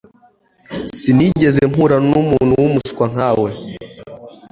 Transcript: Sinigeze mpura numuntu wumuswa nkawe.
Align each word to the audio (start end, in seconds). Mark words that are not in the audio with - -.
Sinigeze 0.97 1.61
mpura 1.71 1.95
numuntu 2.09 2.51
wumuswa 2.61 3.05
nkawe. 3.11 3.49